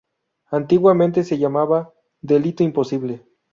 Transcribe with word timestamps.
Antiguamente 0.49 1.23
se 1.23 1.37
llamaba 1.37 1.93
""delito 2.23 2.63
imposible"". 2.63 3.21